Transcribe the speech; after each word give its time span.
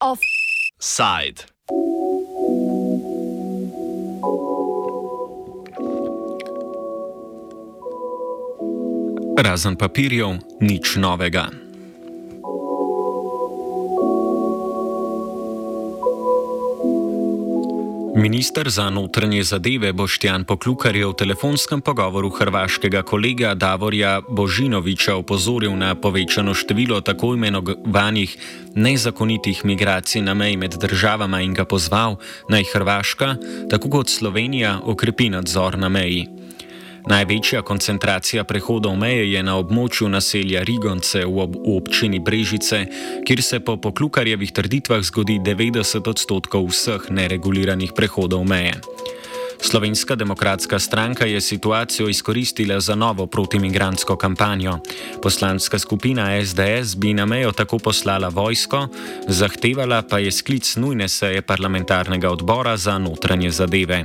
Offside. 0.00 1.44
Razen 9.38 9.76
papirjev, 9.76 10.38
nič 10.60 10.96
novega. 10.96 11.63
Ministr 18.16 18.70
za 18.70 18.90
notranje 18.90 19.42
zadeve 19.42 19.92
Boštjan 19.92 20.44
Poklukar 20.44 20.96
je 20.96 21.06
v 21.06 21.12
telefonskem 21.18 21.80
pogovoru 21.80 22.30
hrvaškega 22.30 23.02
kolega 23.02 23.54
Davorja 23.54 24.20
Božinoviča 24.28 25.16
opozoril 25.18 25.74
na 25.76 25.94
povečano 25.94 26.54
število 26.54 27.00
tako 27.00 27.34
imenovanih 27.34 28.36
nezakonitih 28.74 29.64
migracij 29.64 30.22
na 30.22 30.34
meji 30.34 30.56
med 30.56 30.78
državama 30.78 31.40
in 31.42 31.54
ga 31.54 31.64
pozval, 31.64 32.16
naj 32.48 32.64
Hrvaška, 32.72 33.36
tako 33.70 33.90
kot 33.90 34.08
Slovenija, 34.08 34.78
okrepi 34.84 35.28
nadzor 35.34 35.78
na 35.78 35.88
meji. 35.88 36.43
Največja 37.04 37.60
koncentracija 37.62 38.44
prehodov 38.48 38.96
meje 38.96 39.26
je 39.32 39.42
na 39.44 39.58
območju 39.60 40.08
naselja 40.08 40.62
Rigonce 40.64 41.24
v, 41.24 41.36
ob 41.44 41.56
v 41.56 41.76
občini 41.76 42.18
Brežice, 42.18 42.86
kjer 43.28 43.42
se 43.42 43.60
po 43.60 43.76
poklukarjevih 43.76 44.52
trditvah 44.52 45.04
zgodi 45.04 45.36
90 45.44 46.00
odstotkov 46.08 46.70
vseh 46.72 47.10
nereguliranih 47.12 47.92
prehodov 47.92 48.48
meje. 48.48 48.80
Slovenska 49.64 50.16
demokratska 50.16 50.78
stranka 50.78 51.26
je 51.26 51.40
situacijo 51.40 52.08
izkoristila 52.08 52.80
za 52.80 52.94
novo 52.94 53.26
protimigransko 53.26 54.16
kampanjo. 54.16 54.78
Poslanska 55.22 55.78
skupina 55.78 56.44
SDS 56.44 56.96
bi 56.96 57.14
na 57.14 57.26
mejo 57.26 57.52
tako 57.52 57.78
poslala 57.78 58.28
vojsko, 58.28 58.88
zahtevala 59.28 60.02
pa 60.02 60.18
je 60.18 60.32
sklic 60.32 60.76
nujne 60.76 61.08
seje 61.08 61.42
parlamentarnega 61.42 62.30
odbora 62.30 62.76
za 62.76 62.98
notranje 62.98 63.50
zadeve. 63.50 64.04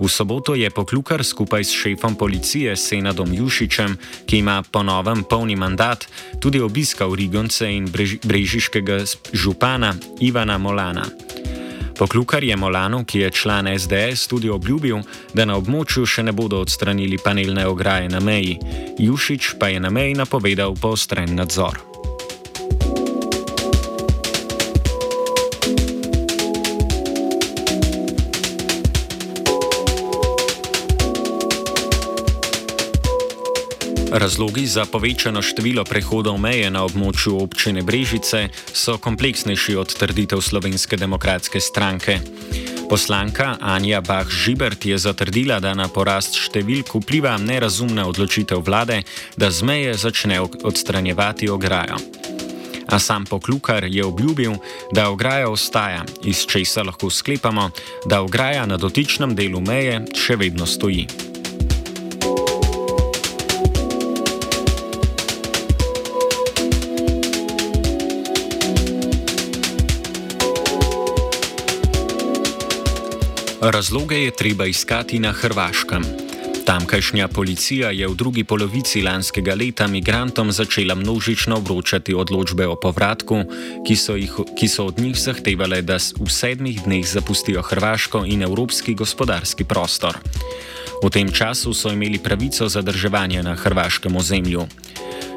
V 0.00 0.08
soboto 0.08 0.54
je 0.54 0.70
poklukar 0.70 1.24
skupaj 1.24 1.64
s 1.64 1.70
šefom 1.70 2.14
policije 2.14 2.76
Senadom 2.76 3.32
Jušičem, 3.34 3.96
ki 4.26 4.38
ima 4.38 4.62
ponovem 4.62 5.24
polni 5.24 5.56
mandat, 5.56 6.06
tudi 6.40 6.60
obiskal 6.60 7.14
Rigonce 7.14 7.68
in 7.72 7.90
brežiškega 8.24 9.04
župana 9.32 9.94
Ivana 10.20 10.58
Molana. 10.58 11.06
Poklukar 11.98 12.44
je 12.44 12.56
Molanu, 12.56 13.04
ki 13.04 13.18
je 13.18 13.30
član 13.30 13.68
SDS, 13.78 14.26
tudi 14.26 14.50
obljubil, 14.50 15.04
da 15.34 15.44
na 15.44 15.56
območju 15.60 16.06
še 16.06 16.24
ne 16.26 16.32
bodo 16.32 16.58
odstranili 16.64 17.20
panelne 17.22 17.66
ograje 17.68 18.08
na 18.08 18.20
meji. 18.20 18.58
Jušič 18.98 19.54
pa 19.60 19.68
je 19.68 19.80
na 19.80 19.90
meji 19.90 20.18
napovedal 20.18 20.74
poostren 20.74 21.36
nadzor. 21.36 21.91
Razlogi 34.12 34.66
za 34.66 34.84
povečano 34.84 35.40
število 35.40 35.88
prehodov 35.88 36.36
meje 36.36 36.68
na 36.68 36.84
območju 36.84 37.38
občine 37.40 37.80
Brežice 37.80 38.50
so 38.68 38.98
kompleksnejši 39.00 39.76
od 39.80 39.88
trditev 39.88 40.44
Slovenske 40.44 41.00
demokratske 41.00 41.60
stranke. 41.60 42.18
Poslanka 42.92 43.56
Anja 43.60 44.02
Bah-Žibert 44.04 44.84
je 44.84 44.98
zatrdila, 45.00 45.62
da 45.64 45.72
na 45.72 45.88
porast 45.88 46.36
številk 46.36 46.92
vpliva 47.00 47.38
nerazumna 47.40 48.04
odločitev 48.04 48.60
vlade, 48.60 49.00
da 49.40 49.48
z 49.48 49.64
meje 49.64 49.96
začne 49.96 50.44
odstranjevati 50.44 51.48
ograjo. 51.48 51.96
A 52.92 53.00
sam 53.00 53.24
poklukar 53.24 53.88
je 53.88 54.04
obljubil, 54.04 54.60
da 54.92 55.08
ograja 55.08 55.48
ostaja, 55.48 56.04
iz 56.20 56.44
česa 56.44 56.84
lahko 56.84 57.08
sklepamo, 57.08 57.70
da 58.04 58.20
ograja 58.20 58.68
na 58.68 58.76
dotičnem 58.76 59.32
delu 59.32 59.64
meje 59.64 60.02
še 60.12 60.36
vedno 60.36 60.68
stoji. 60.68 61.31
Razloge 73.64 74.16
je 74.16 74.30
treba 74.30 74.66
iskati 74.66 75.18
na 75.18 75.32
Hrvaškem. 75.32 76.02
Tamkajšnja 76.66 77.28
policija 77.28 77.90
je 77.90 78.08
v 78.08 78.14
drugi 78.14 78.44
polovici 78.44 79.02
lanskega 79.02 79.54
leta 79.54 79.86
migrantom 79.86 80.52
začela 80.52 80.94
množično 80.94 81.56
vročati 81.56 82.14
odločbe 82.14 82.66
o 82.66 82.74
povratku, 82.74 83.44
ki 83.86 83.96
so, 83.96 84.16
jih, 84.16 84.34
ki 84.58 84.68
so 84.68 84.86
od 84.90 84.98
njih 84.98 85.14
zahtevale, 85.18 85.82
da 85.82 85.96
v 85.96 86.30
sedmih 86.30 86.82
dneh 86.82 87.06
zapustijo 87.06 87.62
Hrvaško 87.62 88.24
in 88.26 88.42
evropski 88.42 88.94
gospodarski 88.94 89.64
prostor. 89.64 90.18
V 91.02 91.10
tem 91.10 91.26
času 91.26 91.74
so 91.74 91.90
imeli 91.90 92.18
pravico 92.18 92.68
zadrževanja 92.68 93.42
na 93.42 93.54
hrvaškem 93.58 94.16
ozemlju. 94.16 94.66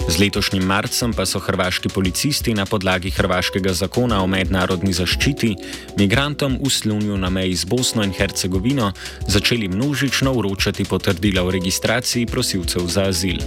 Z 0.05 0.21
letošnjim 0.21 0.61
marcem 0.61 1.13
pa 1.13 1.25
so 1.25 1.41
hrvaški 1.41 1.89
policisti 1.89 2.53
na 2.53 2.65
podlagi 2.65 3.09
hrvaškega 3.09 3.73
zakona 3.73 4.21
o 4.21 4.27
mednarodni 4.29 4.93
zaščiti 4.93 5.55
migrantom 5.97 6.59
v 6.61 6.69
slunju 6.69 7.17
na 7.17 7.33
meji 7.33 7.57
z 7.57 7.65
Bosno 7.65 8.05
in 8.05 8.13
Hercegovino 8.13 8.91
začeli 9.27 9.67
množično 9.67 10.33
vročati 10.37 10.85
potrdila 10.85 11.41
o 11.41 11.51
registraciji 11.51 12.29
prosilcev 12.29 12.85
za 12.85 13.09
azil. 13.09 13.41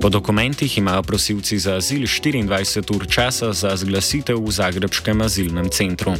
Po 0.00 0.08
dokumentih 0.08 0.78
imajo 0.78 1.02
prosilci 1.02 1.58
za 1.58 1.74
azil 1.82 2.06
24 2.06 2.96
ur 2.96 3.06
časa 3.10 3.52
za 3.52 3.76
zglasitev 3.76 4.38
v 4.38 4.50
Zagrebskem 4.50 5.22
azilnem 5.22 5.70
centru. 5.70 6.14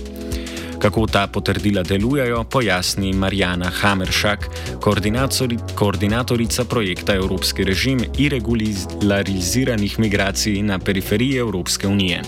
Kako 0.85 1.07
ta 1.13 1.27
potrdila 1.33 1.83
delujejo, 1.83 2.45
pojasni 2.53 3.13
Marjana 3.13 3.71
Hameršak, 3.81 4.39
koordinatorica 5.79 6.65
projekta 6.71 7.15
Evropski 7.15 7.65
režim 7.65 7.99
irregulariziranih 8.19 9.99
migracij 9.99 10.63
na 10.63 10.79
periferiji 10.79 11.39
Evropske 11.39 11.87
unije. 11.87 12.21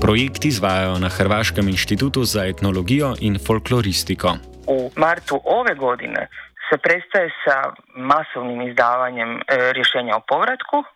Projekt 0.00 0.44
izvajajo 0.44 0.98
na 0.98 1.08
Hrvaškem 1.08 1.68
inštitutu 1.68 2.24
za 2.24 2.46
etnologijo 2.46 3.14
in 3.20 3.38
folkloristiko. 3.46 4.36
V 4.66 4.90
marcu 4.96 5.40
ove 5.44 5.74
godine 5.74 6.28
se 6.70 6.78
prestaje 6.78 7.30
sa 7.44 7.74
masovnim 7.96 8.68
izdavanjem 8.68 9.30
e, 9.36 9.42
rješenja 9.72 10.16
o 10.16 10.22
povratku 10.28 10.76
e, 10.82 10.86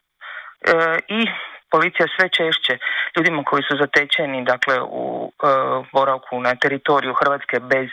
i 1.09 1.21
policija 1.71 2.07
sve 2.17 2.29
češće 2.29 2.79
ljudima 3.17 3.45
koji 3.45 3.63
su 3.63 3.75
zatečeni 3.83 4.45
dakle 4.45 4.77
u 5.03 5.33
e, 5.33 5.47
boravku 5.93 6.41
na 6.41 6.55
teritoriju 6.55 7.15
Hrvatske 7.21 7.57
bez 7.61 7.89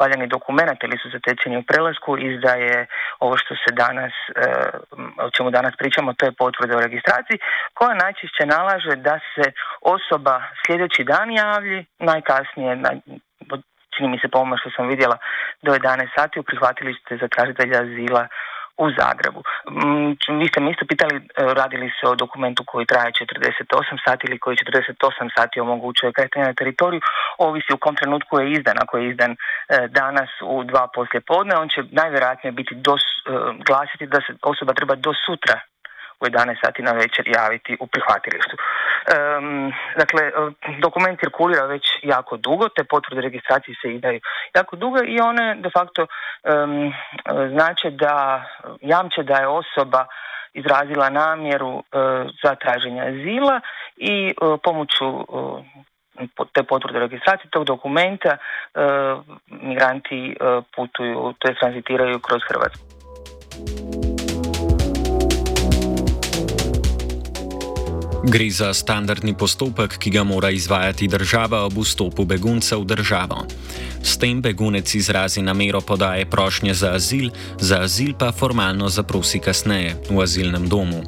valjanih 0.00 0.28
dokumenata 0.28 0.86
ili 0.86 0.98
su 1.02 1.08
zatečeni 1.10 1.56
u 1.56 1.66
prelasku 1.70 2.18
izdaje 2.18 2.86
ovo 3.24 3.36
što 3.42 3.54
se 3.54 3.70
danas, 3.82 4.12
e, 4.28 4.44
o 5.26 5.30
čemu 5.30 5.50
danas 5.50 5.72
pričamo, 5.78 6.14
to 6.18 6.26
je 6.26 6.38
potvrda 6.42 6.76
o 6.76 6.86
registraciji, 6.88 7.38
koja 7.74 8.02
najčešće 8.04 8.46
nalaže 8.46 8.94
da 8.96 9.18
se 9.34 9.52
osoba 9.96 10.34
sljedeći 10.66 11.04
dan 11.04 11.30
javlji, 11.30 11.86
najkasnije, 11.98 12.76
na, 12.76 12.90
čini 13.94 14.08
mi 14.08 14.18
se 14.18 14.28
po 14.28 14.56
što 14.60 14.70
sam 14.76 14.88
vidjela, 14.88 15.16
do 15.62 15.72
11 15.72 16.08
sati 16.16 16.40
u 16.40 16.42
prihvatilište 16.42 17.18
za 17.20 17.28
tražitelja 17.28 17.82
azila 17.82 18.28
u 18.84 18.86
Zagrebu. 18.98 19.40
Mm, 19.70 20.10
vi 20.40 20.46
ste 20.48 20.60
mi 20.60 20.70
isto 20.70 20.84
pitali, 20.92 21.16
e, 21.16 21.20
radili 21.60 21.88
se 21.96 22.04
o 22.08 22.14
dokumentu 22.14 22.62
koji 22.66 22.86
traje 22.86 23.12
48 23.12 23.98
sati 24.06 24.22
ili 24.28 24.38
koji 24.38 24.56
48 24.56 25.30
sati 25.36 25.60
omogućuje 25.60 26.12
kretanje 26.12 26.46
na 26.46 26.54
teritoriju, 26.60 27.00
ovisi 27.38 27.72
u 27.72 27.82
kom 27.84 27.94
trenutku 27.96 28.40
je 28.40 28.52
izdan. 28.52 28.76
Ako 28.82 28.98
je 28.98 29.10
izdan 29.10 29.32
e, 29.32 29.36
danas 29.88 30.30
u 30.54 30.64
dva 30.64 30.88
poslje 30.94 31.20
podne, 31.20 31.54
on 31.56 31.68
će 31.68 31.80
najvjerojatnije 32.00 32.52
biti 32.52 32.74
dos, 32.74 33.02
e, 33.02 33.30
glasiti 33.68 34.06
da 34.06 34.18
se 34.26 34.32
osoba 34.42 34.72
treba 34.72 34.94
do 34.94 35.12
sutra 35.26 35.56
u 36.20 36.24
11 36.26 36.56
sati 36.64 36.82
na 36.82 36.92
večer 36.92 37.28
javiti 37.28 37.76
u 37.80 37.86
prihvatilištu. 37.86 38.56
Um, 38.56 39.72
dakle, 39.96 40.30
dokument 40.78 41.20
cirkulira 41.20 41.64
već 41.66 41.82
jako 42.02 42.36
dugo, 42.36 42.68
te 42.68 42.84
potvrde 42.84 43.20
registracije 43.20 43.74
se 43.82 43.94
izdaju 43.94 44.20
jako 44.54 44.76
dugo 44.76 44.98
i 45.06 45.20
one 45.20 45.54
de 45.54 45.70
facto 45.70 46.06
um, 46.06 46.92
znače 47.52 47.90
da 47.90 48.44
jamče 48.80 49.22
da 49.22 49.34
je 49.34 49.46
osoba 49.46 50.06
izrazila 50.54 51.10
namjeru 51.10 51.74
uh, 51.74 51.82
za 52.42 52.54
traženje 52.54 53.00
azila 53.02 53.60
i 53.96 54.34
uh, 54.40 54.60
pomoću 54.62 55.08
uh, 55.08 55.64
te 56.52 56.62
potvrde 56.62 56.98
registracije 56.98 57.50
tog 57.50 57.64
dokumenta 57.64 58.36
migranti 59.46 60.36
putuju, 60.76 61.34
to 61.38 61.48
je 61.48 61.54
tranzitiraju 61.54 62.18
kroz 62.18 62.40
Hrvatsku. 62.48 62.99
Gre 68.30 68.46
za 68.50 68.70
standardni 68.74 69.34
postopek, 69.34 69.96
ki 69.98 70.10
ga 70.10 70.22
mora 70.24 70.50
izvajati 70.54 71.08
država 71.08 71.64
ob 71.66 71.80
vstopu 71.82 72.24
begunca 72.24 72.76
v 72.78 72.84
državo. 72.84 73.42
S 74.02 74.18
tem 74.22 74.38
begunec 74.42 74.94
izrazi 74.94 75.42
namero 75.42 75.80
podaje 75.80 76.30
prošnje 76.30 76.74
za 76.74 76.92
azil, 76.94 77.30
za 77.58 77.80
azil 77.82 78.14
pa 78.18 78.30
formalno 78.32 78.88
zaprosi 78.88 79.42
kasneje 79.42 79.96
v 80.10 80.22
azilnem 80.22 80.68
domu. 80.68 81.02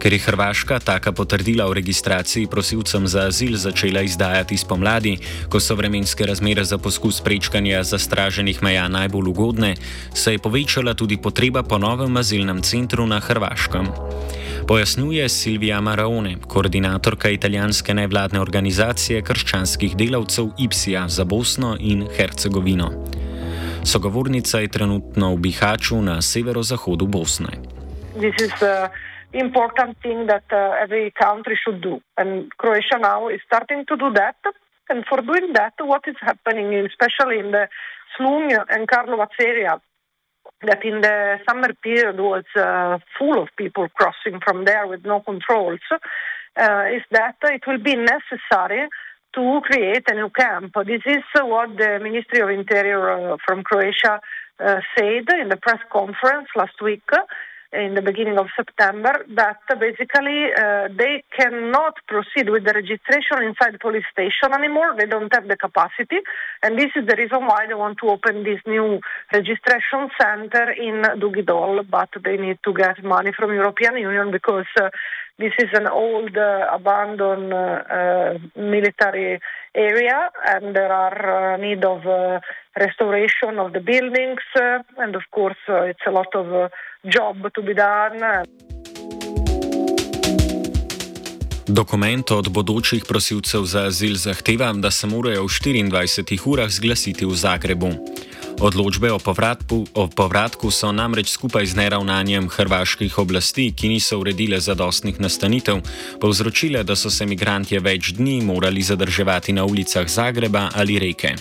Ker 0.00 0.12
je 0.16 0.18
Hrvaška 0.18 0.78
taka 0.80 1.12
potrdila 1.12 1.66
o 1.68 1.74
registraciji 1.76 2.48
prosilcem 2.48 3.04
za 3.04 3.28
azil 3.28 3.56
začela 3.56 4.00
izdajati 4.00 4.56
spomladi, 4.56 5.18
ko 5.52 5.60
so 5.60 5.76
vremenske 5.76 6.24
razmere 6.24 6.64
za 6.64 6.78
poskus 6.78 7.20
prečkanja 7.20 7.82
zastraženih 7.84 8.62
meja 8.62 8.88
najbolj 8.88 9.28
ugodne, 9.28 9.74
se 10.14 10.32
je 10.32 10.38
povečala 10.38 10.94
tudi 10.94 11.20
potreba 11.20 11.62
po 11.62 11.78
novem 11.78 12.16
azilnem 12.16 12.62
centru 12.62 13.06
na 13.06 13.20
Hrvaškem. 13.20 13.92
Pojasnjuje 14.66 15.28
Silvija 15.28 15.80
Maraone, 15.80 16.36
koordinatorka 16.48 17.28
italijanske 17.28 17.94
nevladne 17.94 18.40
organizacije 18.40 19.20
krščanskih 19.22 19.96
delavcev 19.96 20.48
IPSIA 20.58 21.08
za 21.08 21.24
Bosno 21.24 21.76
in 21.80 22.06
Hercegovino. 22.16 22.88
Sogovornica 23.84 24.60
je 24.64 24.68
trenutno 24.68 25.34
v 25.34 25.38
Bihaču 25.38 26.00
na 26.02 26.22
severozahodu 26.22 27.06
Bosne. 27.06 27.60
This 28.16 28.40
is, 28.40 28.56
uh... 28.64 29.09
important 29.32 29.96
thing 30.02 30.26
that 30.26 30.44
uh, 30.52 30.74
every 30.80 31.12
country 31.12 31.58
should 31.62 31.82
do. 31.82 32.00
And 32.16 32.50
Croatia 32.56 32.98
now 33.00 33.28
is 33.28 33.40
starting 33.46 33.84
to 33.88 33.96
do 33.96 34.12
that. 34.14 34.36
And 34.88 35.04
for 35.08 35.20
doing 35.22 35.52
that, 35.54 35.74
what 35.78 36.02
is 36.06 36.16
happening, 36.20 36.74
especially 36.74 37.38
in 37.38 37.52
the 37.52 37.68
Slunj 38.18 38.56
and 38.68 38.88
Karlovac 38.88 39.28
area, 39.40 39.80
that 40.62 40.84
in 40.84 41.00
the 41.00 41.38
summer 41.48 41.72
period 41.82 42.18
was 42.18 42.44
uh, 42.56 42.98
full 43.18 43.40
of 43.40 43.48
people 43.56 43.86
crossing 43.94 44.40
from 44.44 44.64
there 44.64 44.86
with 44.86 45.04
no 45.04 45.20
controls, 45.20 45.80
uh, 45.92 46.84
is 46.92 47.02
that 47.12 47.36
it 47.44 47.62
will 47.66 47.78
be 47.78 47.94
necessary 47.94 48.88
to 49.34 49.60
create 49.62 50.02
a 50.08 50.14
new 50.14 50.28
camp. 50.30 50.72
This 50.86 51.02
is 51.06 51.22
what 51.36 51.76
the 51.76 52.00
Ministry 52.02 52.40
of 52.40 52.48
Interior 52.50 53.32
uh, 53.32 53.36
from 53.46 53.62
Croatia 53.62 54.20
uh, 54.58 54.80
said 54.98 55.24
in 55.40 55.48
the 55.48 55.56
press 55.56 55.78
conference 55.92 56.48
last 56.56 56.82
week 56.82 57.02
in 57.72 57.94
the 57.94 58.02
beginning 58.02 58.36
of 58.36 58.46
September 58.56 59.24
that 59.34 59.60
basically 59.78 60.50
uh, 60.52 60.88
they 60.96 61.22
cannot 61.36 61.94
proceed 62.08 62.50
with 62.50 62.64
the 62.64 62.72
registration 62.72 63.42
inside 63.46 63.74
the 63.74 63.78
police 63.78 64.04
station 64.10 64.52
anymore. 64.52 64.94
They 64.98 65.06
don't 65.06 65.32
have 65.32 65.46
the 65.46 65.56
capacity, 65.56 66.18
and 66.62 66.78
this 66.78 66.90
is 66.96 67.06
the 67.06 67.14
reason 67.16 67.46
why 67.46 67.66
they 67.68 67.74
want 67.74 67.98
to 68.02 68.08
open 68.08 68.42
this 68.42 68.58
new 68.66 69.00
registration 69.32 70.10
center 70.20 70.72
in 70.72 71.02
Dugidol. 71.20 71.88
But 71.88 72.10
they 72.24 72.36
need 72.36 72.58
to 72.64 72.74
get 72.74 73.04
money 73.04 73.30
from 73.36 73.52
European 73.54 73.96
Union 73.98 74.32
because 74.32 74.66
uh, 74.80 74.90
this 75.38 75.52
is 75.58 75.70
an 75.72 75.86
old, 75.86 76.36
uh, 76.36 76.66
abandoned 76.70 77.52
uh, 77.52 77.56
uh, 77.56 78.38
military 78.56 79.40
area, 79.74 80.30
and 80.46 80.76
there 80.76 80.92
are 80.92 81.54
uh, 81.54 81.56
need 81.56 81.84
of 81.84 82.02
restoration 82.76 83.58
of 83.58 83.72
the 83.72 83.80
buildings, 83.80 84.40
and 84.98 85.14
of 85.14 85.22
course, 85.30 85.56
it's 85.68 86.06
a 86.06 86.10
lot 86.10 86.34
of 86.34 86.70
job 87.04 87.36
to 87.54 87.62
be 87.62 87.74
done. 87.74 88.44
Dokument 91.66 92.30
od 92.30 92.48
bodočih 92.48 93.04
prosilcev 93.08 93.64
za 93.64 93.86
azil 93.86 94.16
zahteva, 94.16 94.72
da 94.72 94.90
se 94.90 95.06
morajo 95.06 95.42
v 95.42 95.46
24 95.46 96.40
urah 96.46 96.70
zglasiti 96.70 97.26
v 97.26 97.34
Zagrebu. 97.34 97.90
Odločbe 98.60 99.12
o 99.12 99.18
povratku, 99.18 99.86
o 99.94 100.08
povratku 100.08 100.70
so 100.70 100.92
namreč 100.92 101.30
skupaj 101.30 101.66
z 101.66 101.76
neravnanjem 101.76 102.48
hrvaških 102.48 103.18
oblasti, 103.18 103.72
ki 103.72 103.88
niso 103.88 104.18
uredile 104.18 104.60
zadostnih 104.60 105.20
nastanitev, 105.20 105.80
povzročile, 106.20 106.82
da 106.84 106.96
so 106.96 107.10
se 107.10 107.26
migranti 107.26 107.78
več 107.78 108.12
dni 108.12 108.42
morali 108.44 108.82
zadrževati 108.82 109.52
na 109.52 109.64
ulicah 109.64 110.08
Zagreba 110.08 110.68
ali 110.74 110.98
reke. 110.98 111.34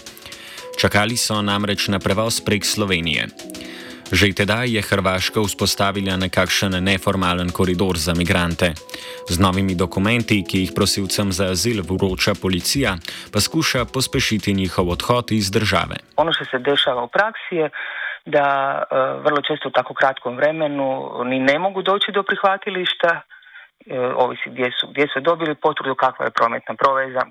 Čakali 0.77 1.17
so 1.17 1.41
namreč 1.41 1.87
na 1.87 1.99
prevoz 1.99 2.39
prek 2.39 2.65
Slovenije. 2.65 3.27
Že 4.09 4.33
tedaj 4.33 4.73
je 4.73 4.81
Hrvaška 4.81 5.37
vzpostavila 5.45 6.17
nekakšen 6.17 6.81
neformalen 6.81 7.53
koridor 7.53 7.93
za 7.93 8.17
migrante. 8.17 8.73
Z 9.29 9.37
novimi 9.37 9.77
dokumenti, 9.77 10.41
ki 10.41 10.65
jih 10.65 10.71
prosilcem 10.73 11.29
za 11.29 11.53
azil 11.53 11.85
vroča 11.85 12.33
policija, 12.33 12.97
pa 13.29 13.37
skuša 13.37 13.85
pospešiti 13.85 14.57
njihov 14.57 14.89
odhod 14.89 15.29
iz 15.31 15.53
države. 15.53 16.01
Ono, 16.17 16.33
kar 16.33 16.47
se 16.49 16.57
dešava 16.57 17.05
v 17.05 17.13
praksi, 17.13 17.55
je, 17.61 17.67
da 18.25 18.45
uh, 18.81 19.21
vrlo 19.25 19.41
često 19.45 19.69
v 19.69 19.77
tako 19.77 19.93
kratkom 19.93 20.33
vremenu 20.41 20.89
ni 21.29 21.39
ne 21.39 21.59
mogu 21.59 21.81
doći 21.81 22.09
do 22.11 22.23
prihvatilišta. 22.23 23.21
Uh, 23.21 24.25
ovisi 24.25 24.49
gdje 24.49 24.69
su, 24.77 24.87
gdje 24.91 25.05
su 25.13 25.19
dobili 25.21 25.55
potvrdu, 25.55 25.95
kakva 25.95 26.25
je 26.25 26.37
prometna 26.39 26.73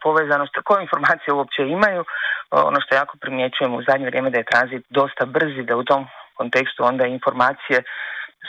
povezanost, 0.03 0.55
koje 0.65 0.83
informacije 0.83 1.35
uopće 1.35 1.63
imaju. 1.63 2.01
Uh, 2.01 2.71
ono 2.71 2.79
što 2.81 2.95
jako 2.95 3.15
primjećujemo 3.21 3.77
u 3.77 3.83
zadnje 3.89 4.07
vrijeme 4.07 4.31
da 4.31 4.39
je 4.39 4.51
tranzit 4.53 4.83
dosta 4.91 5.25
brzi, 5.27 5.63
da 5.63 5.77
u 5.77 5.85
tom 5.85 6.07
kontekstu 6.39 6.85
onda 6.85 7.05
informacije 7.07 7.79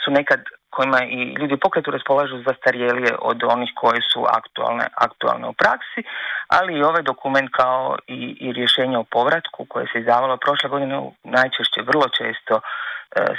su 0.04 0.10
nekad 0.10 0.40
kojima 0.70 1.00
i 1.04 1.20
ljudi 1.38 1.54
u 1.54 1.62
pokretu 1.64 1.90
raspolažu 1.90 2.42
zastarjelije 2.48 3.12
od 3.18 3.40
onih 3.54 3.70
koje 3.80 4.00
su 4.12 4.20
aktualne, 4.38 4.86
aktualne 4.94 5.46
u 5.48 5.52
praksi, 5.52 6.00
ali 6.48 6.78
i 6.78 6.82
ovaj 6.82 7.02
dokument 7.02 7.50
kao 7.52 7.96
i, 8.06 8.36
i 8.40 8.52
rješenje 8.52 8.98
o 8.98 9.10
povratku 9.14 9.66
koje 9.68 9.86
se 9.92 10.00
izdavalo 10.00 10.36
prošle 10.36 10.68
godine 10.70 10.94
najčešće, 11.24 11.88
vrlo 11.90 12.06
često 12.18 12.54
e, 12.56 12.62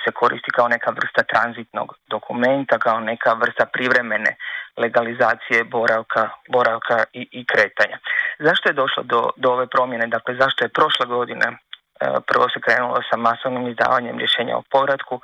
se 0.03 0.11
koristi 0.19 0.51
kao 0.51 0.67
neka 0.67 0.91
vrsta 0.99 1.23
tranzitnog 1.31 1.87
dokumenta, 2.13 2.79
kao 2.79 2.99
neka 2.99 3.33
vrsta 3.33 3.65
privremene 3.73 4.31
legalizacije 4.77 5.63
boravka, 5.63 6.29
boravka 6.49 6.97
i, 7.13 7.21
i 7.31 7.45
kretanja. 7.45 7.97
Zašto 8.39 8.69
je 8.69 8.79
došlo 8.81 9.03
do, 9.03 9.29
do 9.35 9.49
ove 9.55 9.67
promjene? 9.67 10.07
Dakle, 10.07 10.35
zašto 10.35 10.65
je 10.65 10.75
prošle 10.79 11.05
godine 11.05 11.47
prvo 12.27 12.45
se 12.53 12.59
krenulo 12.65 13.01
sa 13.09 13.17
masovnim 13.17 13.67
izdavanjem 13.67 14.19
rješenja 14.19 14.57
o 14.57 14.67
povratku, 14.71 15.21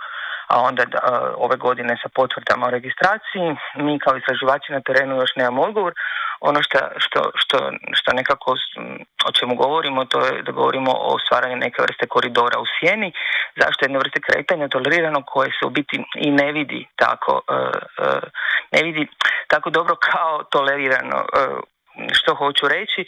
a 0.47 0.61
onda 0.61 0.83
e, 0.83 0.87
ove 1.35 1.55
godine 1.57 1.97
sa 2.03 2.09
potvrdama 2.09 2.67
o 2.67 2.75
registraciji. 2.77 3.55
Mi 3.75 3.99
kao 3.99 4.17
istraživači 4.17 4.71
na 4.71 4.81
terenu 4.81 5.15
još 5.15 5.35
nemamo 5.35 5.61
odgovor. 5.61 5.93
Ono 6.39 6.59
što, 6.63 6.79
što, 6.97 7.21
što, 7.35 7.57
što 7.93 8.13
nekako 8.13 8.55
o 9.27 9.31
čemu 9.31 9.55
govorimo, 9.55 10.05
to 10.05 10.25
je 10.25 10.43
da 10.43 10.51
govorimo 10.51 10.91
o 10.91 11.19
stvaranju 11.19 11.55
neke 11.55 11.81
vrste 11.81 12.07
koridora 12.07 12.59
u 12.59 12.65
sjeni, 12.73 13.11
zašto 13.55 13.85
jedne 13.85 13.99
vrste 13.99 14.19
kretanja 14.27 14.67
tolerirano 14.67 15.23
koje 15.25 15.49
se 15.49 15.65
u 15.65 15.69
biti 15.69 16.03
i 16.15 16.31
ne 16.31 16.51
vidi 16.51 16.87
tako, 16.95 17.41
e, 17.49 17.57
ne 18.71 18.83
vidi 18.83 19.07
tako 19.47 19.69
dobro 19.69 19.95
kao 19.95 20.43
tolerirano 20.43 21.17
što 22.17 22.35
hoću 22.35 22.65
reći, 22.67 23.01
e, 23.01 23.07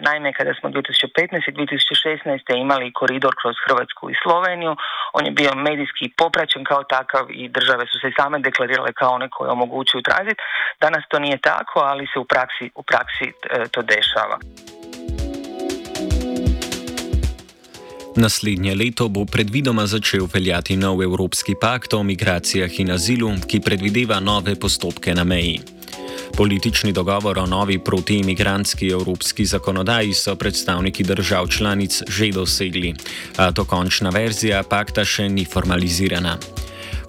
naime 0.00 0.32
kada 0.32 0.52
smo 0.58 0.68
2015. 0.70 1.48
i 1.48 1.52
2016. 1.52 2.60
imali 2.64 2.92
koridor 2.92 3.34
kroz 3.40 3.54
Hrvatsku 3.64 4.10
i 4.10 4.18
Sloveniju, 4.22 4.76
on 5.12 5.26
je 5.26 5.32
bio 5.40 5.52
medijski 5.54 6.04
popraćen 6.16 6.64
kao 6.64 6.82
takav 6.84 7.24
i 7.30 7.48
države 7.48 7.84
su 7.90 7.96
se 8.02 8.10
same 8.18 8.38
deklarirale 8.38 8.92
kao 8.92 9.10
one 9.18 9.28
koje 9.28 9.50
omogućuju 9.50 10.02
tranzit. 10.02 10.38
Danas 10.80 11.02
to 11.10 11.18
nije 11.18 11.38
tako, 11.38 11.78
ali 11.80 12.06
se 12.12 12.18
u 12.18 12.24
praksi, 12.24 12.70
u 12.74 12.82
praksi 12.82 13.26
e, 13.26 13.32
to 13.72 13.80
dešava. 13.82 14.38
Naslednje 18.16 18.74
leto 18.74 19.08
bo 19.08 19.24
predvidoma 19.24 19.86
začel 19.86 20.26
veljati 20.34 20.76
nov 20.76 21.02
Evropski 21.02 21.54
pakt 21.60 21.94
o 21.94 22.02
migracijah 22.02 22.80
in 22.80 22.90
azilu, 22.90 23.30
ki 23.48 23.60
predvideva 23.60 24.20
nove 24.20 24.54
postopke 24.60 25.14
na 25.14 25.24
meji. 25.24 25.79
Politični 26.36 26.92
dogovor 26.92 27.38
o 27.38 27.46
novi 27.46 27.78
protiimigrantski 27.78 28.88
evropski 28.88 29.44
zakonodaji 29.44 30.12
so 30.14 30.36
predstavniki 30.36 31.04
držav 31.04 31.46
članic 31.48 32.02
že 32.08 32.30
dosegli, 32.32 32.94
a 33.36 33.50
dokončna 33.50 34.10
verzija 34.10 34.62
pakta 34.62 35.04
še 35.04 35.28
ni 35.28 35.44
formalizirana. 35.44 36.36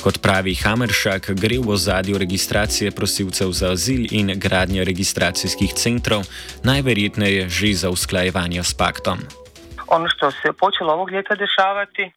Kot 0.04 0.18
pravi 0.22 0.56
Hammeršak, 0.58 1.30
gre 1.38 1.60
v 1.62 1.70
ozadju 1.78 2.18
registracije 2.18 2.92
prosilcev 2.92 3.52
za 3.54 3.72
azil 3.72 4.08
in 4.12 4.34
gradnje 4.36 4.84
registracijskih 4.84 5.74
centrov, 5.74 6.26
najverjetneje 6.64 7.50
že 7.50 7.74
za 7.74 7.90
usklajevanje 7.90 8.64
s 8.64 8.74
paktom. 8.74 9.22
Ono 9.88 10.10
što 10.10 10.32
se 10.32 10.48
je 10.50 10.54
počelo 10.54 10.94
ovog 10.94 11.12
ljeta 11.12 11.36
dešavati, 11.36 12.12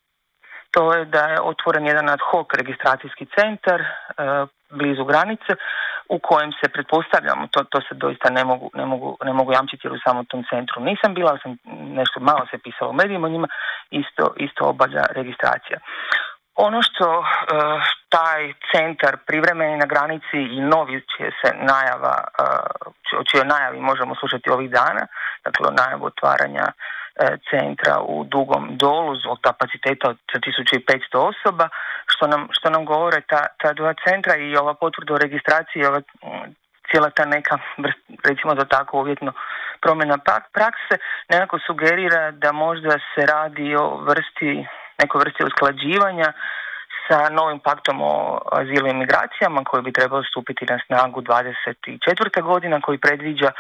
to 0.71 0.95
je 0.95 1.05
da 1.05 1.23
je 1.27 1.41
otvoren 1.41 1.87
jedan 1.87 2.09
ad 2.09 2.21
hoc 2.31 2.47
registracijski 2.57 3.27
centar 3.37 3.81
e, 3.81 3.87
blizu 4.71 5.05
granice 5.05 5.53
u 6.09 6.19
kojem 6.19 6.53
se 6.53 6.69
pretpostavljamo, 6.69 7.47
to, 7.47 7.65
to 7.65 7.81
se 7.81 7.95
doista 7.95 8.31
ne 8.31 8.45
mogu, 8.45 8.71
ne 8.75 8.87
mogu, 8.87 9.17
ne 9.25 9.33
mogu 9.33 9.53
jamčiti 9.53 9.87
jer 9.87 9.93
u 9.93 10.05
samom 10.07 10.27
tom 10.27 10.45
centru 10.51 10.83
nisam 10.83 11.15
bila, 11.15 11.31
ali 11.31 11.41
sam 11.43 11.57
nešto 12.01 12.21
malo 12.21 12.47
se 12.51 12.59
pisalo 12.59 12.91
u 12.91 12.95
medijima, 12.95 13.29
njima 13.29 13.49
isto, 13.91 14.35
isto 14.37 14.65
obavlja 14.65 15.05
registracija. 15.11 15.79
Ono 16.57 16.83
što 16.83 17.19
uh, 17.19 17.27
taj 18.09 18.53
centar 18.73 19.17
privremeni 19.27 19.77
na 19.77 19.87
granici 19.87 20.39
i 20.57 20.61
novi 20.61 21.01
će 21.01 21.31
se 21.41 21.51
najava, 21.73 22.17
uh, 22.25 23.21
o 23.21 23.25
čijoj 23.31 23.45
najavi 23.45 23.81
možemo 23.81 24.15
slušati 24.15 24.51
ovih 24.51 24.71
dana, 24.71 25.07
dakle 25.45 25.69
o 25.69 25.77
najavu 25.81 26.05
otvaranja 26.07 26.67
centra 27.51 28.01
u 28.01 28.25
Dugom 28.25 28.77
dolu 28.77 29.17
zbog 29.17 29.39
kapaciteta 29.41 30.09
od 30.11 30.19
1500 30.35 31.17
osoba, 31.17 31.69
što 32.07 32.27
nam, 32.27 32.49
što 32.51 32.71
nam 32.71 32.85
govore 32.85 33.21
ta, 33.21 33.47
ta 33.63 33.73
dva 33.73 33.95
centra 34.09 34.37
i 34.37 34.57
ova 34.57 34.75
potvrda 34.75 35.15
o 35.15 35.19
registraciji 35.19 35.85
ova 35.85 36.01
cijela 36.91 37.11
ta 37.11 37.25
neka, 37.25 37.59
recimo 38.29 38.55
da 38.55 38.65
tako 38.65 38.99
uvjetno, 38.99 39.33
promjena 39.81 40.19
prakse 40.53 40.95
nekako 41.29 41.59
sugerira 41.67 42.31
da 42.31 42.53
možda 42.53 42.91
se 42.91 43.27
radi 43.27 43.77
o 43.77 43.97
vrsti, 43.97 44.67
nekoj 45.03 45.19
vrsti 45.19 45.45
usklađivanja 45.45 46.33
sa 47.09 47.29
novim 47.29 47.59
paktom 47.59 48.01
o 48.03 48.41
azilu 48.53 48.89
i 48.89 48.95
migracijama 48.95 49.65
koji 49.65 49.83
bi 49.83 49.93
trebao 49.93 50.23
stupiti 50.23 50.65
na 50.69 50.79
snagu 50.87 51.23
24. 51.23 52.43
godina 52.43 52.81
koji 52.81 52.99
predviđa 52.99 53.51
e, 53.51 53.55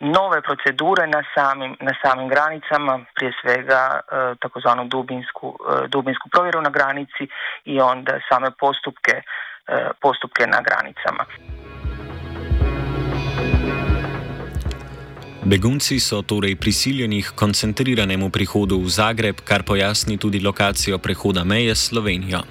nove 0.00 0.40
procedure 0.42 1.06
na 1.06 1.22
samim, 1.34 1.76
na 1.80 1.92
samim 2.02 2.28
granicama, 2.28 3.04
prije 3.14 3.32
svega 3.40 4.00
e, 4.00 4.34
takozvanu 4.40 4.84
dubinsku, 4.84 5.58
e, 5.70 5.88
dubinsku 5.88 6.28
provjeru 6.28 6.60
na 6.60 6.70
granici 6.70 7.24
i 7.64 7.80
onda 7.80 8.20
same 8.30 8.50
postupke, 8.60 9.22
postupke 10.00 10.46
na 10.46 10.60
granicama. 10.60 11.24
Begunci 15.44 16.00
so 16.00 16.22
torej 16.22 16.54
prisiljeni 16.56 17.22
k 17.22 17.34
koncentriranemu 17.34 18.30
prihodu 18.30 18.78
v 18.78 18.86
Zagreb, 18.86 19.40
kar 19.42 19.66
pojasni 19.66 20.14
tudi 20.18 20.38
lokacijo 20.38 20.98
prehoda 20.98 21.44
meje 21.44 21.74
s 21.74 21.90
Slovenijo. 21.90 22.46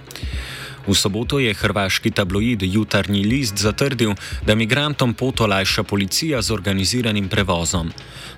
V 0.87 0.95
soboto 0.97 1.39
je 1.39 1.53
hrvaški 1.53 2.11
tabloid 2.11 2.63
Jutarnji 2.63 3.23
list 3.23 3.57
zatrdil, 3.57 4.15
da 4.45 4.55
migrantom 4.55 5.13
pot 5.13 5.41
olajša 5.41 5.83
policija 5.83 6.41
z 6.41 6.51
organiziranim 6.51 7.29
prevozom. 7.29 7.91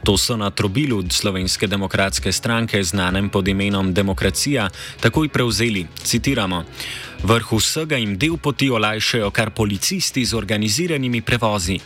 To 0.04 0.18
so 0.18 0.36
na 0.38 0.50
trobilu 0.50 1.04
slovenske 1.10 1.68
demokratske 1.68 2.32
stranke, 2.32 2.84
znanem 2.84 3.30
pod 3.30 3.48
imenom 3.48 3.94
Demokracija, 3.94 4.70
takoj 5.00 5.30
prevzeli. 5.30 5.88
Citiramo: 6.04 6.64
Vrh 7.24 7.54
vsega 7.54 7.98
jim 7.98 8.18
del 8.18 8.38
poti 8.38 8.70
olajšajo 8.70 9.32
kar 9.32 9.52
policisti 9.52 10.26
z 10.26 10.34
organiziranimi 10.34 11.22
prevozi. 11.22 11.80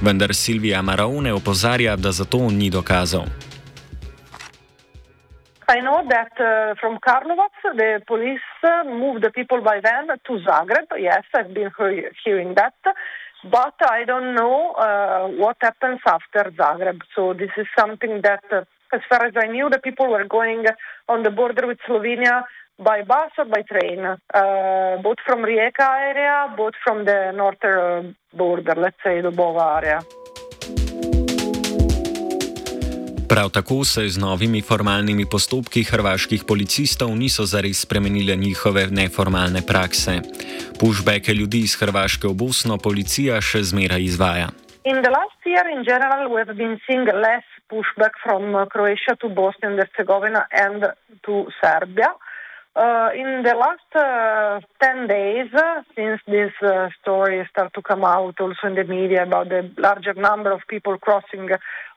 Vendar 0.00 0.34
Silvija 0.34 0.82
Maraone 0.82 1.32
opozarja, 1.32 1.96
da 1.96 2.12
za 2.12 2.24
to 2.24 2.50
ni 2.50 2.70
dokazov. 2.70 3.45
I 5.68 5.80
know 5.80 6.04
that 6.08 6.32
uh, 6.40 6.74
from 6.80 6.98
Karlovac, 6.98 7.50
the 7.74 8.00
police 8.06 8.38
uh, 8.62 8.84
moved 8.84 9.24
the 9.24 9.30
people 9.30 9.60
by 9.62 9.80
van 9.80 10.06
to 10.06 10.32
Zagreb. 10.46 10.86
Yes, 10.98 11.24
I've 11.34 11.52
been 11.52 11.70
hearing 12.24 12.54
that. 12.54 12.74
But 13.50 13.74
I 13.82 14.04
don't 14.04 14.34
know 14.34 14.72
uh, 14.72 15.26
what 15.28 15.56
happens 15.60 16.00
after 16.06 16.52
Zagreb. 16.52 17.00
So 17.16 17.32
this 17.32 17.50
is 17.56 17.66
something 17.76 18.20
that, 18.22 18.44
uh, 18.52 18.62
as 18.92 19.00
far 19.08 19.24
as 19.24 19.34
I 19.36 19.48
knew, 19.48 19.68
the 19.68 19.80
people 19.80 20.08
were 20.08 20.24
going 20.24 20.66
on 21.08 21.24
the 21.24 21.30
border 21.30 21.66
with 21.66 21.78
Slovenia 21.88 22.44
by 22.78 23.02
bus 23.02 23.32
or 23.36 23.46
by 23.46 23.62
train, 23.62 24.04
uh, 24.04 25.02
both 25.02 25.16
from 25.26 25.40
Rijeka 25.40 25.80
area, 25.80 26.54
both 26.56 26.74
from 26.84 27.04
the 27.06 27.32
northern 27.34 28.14
border, 28.32 28.74
let's 28.76 28.96
say 29.02 29.20
the 29.20 29.32
Bova 29.32 29.80
area. 29.82 30.00
Prav 33.36 33.50
tako 33.50 33.84
se 33.84 34.08
z 34.08 34.18
novimi 34.18 34.62
formalnimi 34.62 35.24
postopki 35.32 35.82
hrvaških 35.84 36.44
policistov 36.48 37.10
niso 37.16 37.44
zares 37.44 37.82
spremenile 37.84 38.36
njihove 38.36 38.86
neformalne 38.86 39.60
prakse. 39.70 40.14
Pushbacke 40.80 41.34
ljudi 41.34 41.58
iz 41.58 41.74
Hrvaške 41.80 42.28
v 42.28 42.34
Bosno 42.42 42.78
policija 42.78 43.40
še 43.48 43.60
zmeraj 43.70 44.02
izvaja. 44.10 44.48
In 44.90 45.02
the 45.04 45.12
last 45.18 45.40
year, 45.44 45.68
in 45.76 45.84
general, 45.84 46.32
we 46.32 46.38
have 46.44 46.56
been 46.56 46.80
seeing 46.86 47.04
less 47.26 47.46
pushback 47.68 48.14
from 48.24 48.42
Croatia 48.72 49.16
to 49.20 49.28
Bosnia 49.28 49.68
and 49.70 49.78
Herzegovina 49.84 50.42
and 50.64 50.80
to 51.26 51.44
Serbia. 51.60 52.08
Uh, 52.16 52.35
in 52.76 53.42
the 53.42 53.54
last 53.54 53.90
uh, 53.94 54.60
10 54.82 55.06
days, 55.08 55.48
uh, 55.54 55.82
since 55.94 56.20
this 56.26 56.52
uh, 56.62 56.88
story 57.00 57.46
started 57.50 57.72
to 57.74 57.82
come 57.82 58.04
out 58.04 58.38
also 58.40 58.66
in 58.66 58.74
the 58.74 58.84
media 58.84 59.22
about 59.22 59.48
the 59.48 59.70
larger 59.78 60.14
number 60.14 60.52
of 60.52 60.60
people 60.68 60.98
crossing 60.98 61.48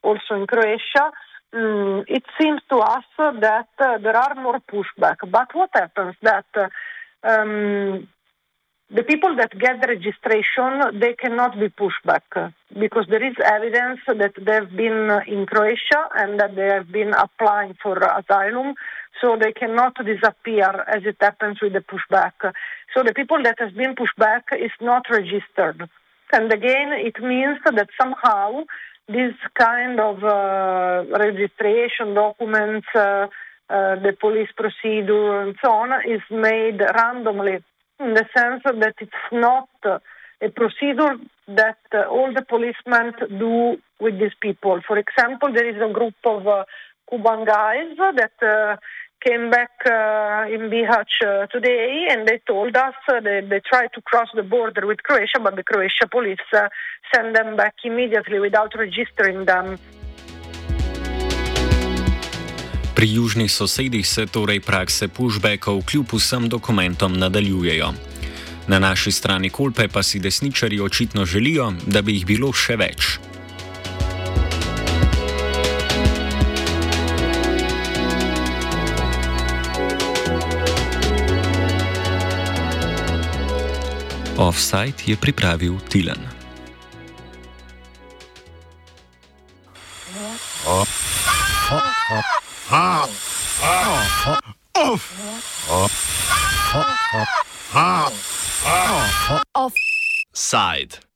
also 0.03 0.36
in 0.36 0.48
Croatia, 0.48 1.12
um, 1.51 2.05
it 2.07 2.24
seems 2.39 2.62
to 2.69 2.77
us 2.77 3.03
that 3.17 3.67
uh, 3.79 3.98
there 3.98 4.15
are 4.15 4.36
more 4.36 4.62
pushback. 4.71 5.17
But 5.29 5.53
what 5.53 5.69
happens 5.74 6.15
that 6.21 6.45
uh, 6.55 6.67
um, 7.27 8.07
the 8.91 9.03
people 9.03 9.36
that 9.36 9.51
get 9.59 9.81
the 9.81 9.88
registration, 9.88 11.00
they 11.00 11.13
cannot 11.13 11.59
be 11.59 11.69
pushed 11.69 12.03
back 12.05 12.24
because 12.79 13.05
there 13.09 13.24
is 13.24 13.36
evidence 13.43 14.00
that 14.07 14.33
they've 14.36 14.77
been 14.77 15.09
in 15.27 15.45
Croatia 15.45 16.09
and 16.15 16.39
that 16.39 16.55
they 16.55 16.65
have 16.65 16.91
been 16.91 17.13
applying 17.13 17.75
for 17.81 17.98
asylum, 17.98 18.74
so 19.22 19.38
they 19.40 19.52
cannot 19.52 19.96
disappear 20.06 20.86
as 20.88 21.04
it 21.06 21.18
happens 21.20 21.60
with 21.62 21.74
the 21.74 21.82
pushback. 21.82 22.34
So 22.94 23.04
the 23.04 23.14
people 23.14 23.42
that 23.44 23.56
has 23.60 23.72
been 23.74 23.96
pushed 23.96 24.18
back 24.18 24.46
is 24.54 24.72
not 24.82 25.06
registered. 25.10 25.90
And 26.32 26.52
again, 26.54 26.92
it 26.94 27.22
means 27.22 27.58
that 27.66 27.90
somehow 28.00 28.64
this 29.08 29.34
kind 29.58 30.00
of 30.00 30.24
uh, 30.24 31.04
registration 31.18 32.14
documents, 32.14 32.88
uh, 32.96 33.28
uh, 33.70 33.96
the 33.96 34.16
police 34.20 34.50
procedure, 34.56 35.42
and 35.42 35.56
so 35.64 35.72
on, 35.72 35.90
is 36.08 36.22
made 36.30 36.80
randomly 36.80 37.58
in 38.00 38.14
the 38.14 38.26
sense 38.36 38.62
that 38.64 38.96
it's 39.00 39.12
not 39.32 39.70
a 39.84 40.50
procedure 40.50 41.18
that 41.48 41.80
all 42.10 42.32
the 42.34 42.44
policemen 42.44 43.14
do 43.38 43.78
with 44.00 44.20
these 44.20 44.38
people. 44.40 44.80
For 44.88 44.98
example, 44.98 45.52
there 45.52 45.68
is 45.68 45.82
a 45.82 45.92
group 45.92 46.14
of 46.24 46.48
uh, 46.48 46.64
Cuban 47.10 47.46
guys 47.46 47.98
that 47.98 48.32
uh, 48.42 48.78
came 49.26 49.50
back 49.50 49.72
uh, 49.86 50.56
in 50.56 50.70
Bihać 50.70 51.12
uh, 51.22 51.48
today 51.48 52.08
and 52.12 52.28
they 52.28 52.40
told 52.48 52.76
us 52.76 52.96
uh, 53.08 53.20
they, 53.22 53.42
they 53.42 53.62
tried 53.72 53.92
to 53.94 54.02
cross 54.02 54.30
the 54.36 54.44
border 54.44 54.88
with 54.88 55.04
Croatia, 55.04 55.40
but 55.44 55.56
the 55.56 55.64
Croatia 55.64 56.08
police 56.12 56.40
sent 57.14 57.36
them 57.36 57.56
back 57.56 57.76
immediately 57.84 58.40
without 58.40 58.72
registering 58.76 59.46
them. 59.46 59.78
Pri 62.96 63.14
južnih 63.14 63.52
sosedih 63.52 64.08
se 64.08 64.26
torej 64.26 64.60
prakse 64.60 65.08
pushbackov 65.08 65.86
kljub 65.86 66.06
vsem 66.14 66.50
dokumentom 66.50 67.20
nadaljujejo. 67.20 67.94
Na 68.68 68.80
naši 68.80 69.12
strani 69.12 69.50
Kolpe 69.50 69.88
pa 69.88 70.04
si 70.04 70.20
desničari 70.20 70.80
očitno 70.82 71.26
želijo, 71.26 71.72
da 71.88 72.02
bi 72.02 72.14
jih 72.14 72.26
bilo 72.26 72.54
še 72.54 72.76
več. 72.76 73.20
Offside 84.39 85.03
je 85.03 85.19
pripravil 85.19 85.75
Tilan. 85.91 86.38